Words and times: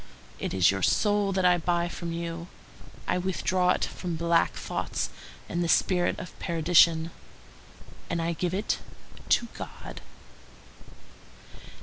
It 0.39 0.51
is 0.51 0.71
your 0.71 0.81
soul 0.81 1.31
that 1.33 1.45
I 1.45 1.59
buy 1.59 1.87
from 1.87 2.11
you; 2.11 2.47
I 3.07 3.19
withdraw 3.19 3.69
it 3.69 3.85
from 3.85 4.15
black 4.15 4.53
thoughts 4.55 5.11
and 5.47 5.63
the 5.63 5.67
spirit 5.69 6.17
of 6.17 6.33
perdition, 6.39 7.11
and 8.09 8.19
I 8.19 8.33
give 8.33 8.55
it 8.55 8.79
to 9.29 9.47
God." 9.53 10.01